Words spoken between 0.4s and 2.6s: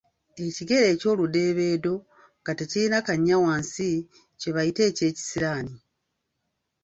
Ekigere eky'oludeebeedo nga